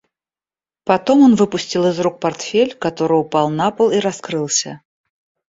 Потом 0.83 1.21
он 1.21 1.35
выпустил 1.35 1.85
из 1.87 1.99
рук 1.99 2.19
портфель, 2.19 2.73
который 2.73 3.19
упал 3.19 3.51
на 3.51 3.69
пол 3.69 3.91
и 3.91 3.99
раскрылся. 3.99 4.81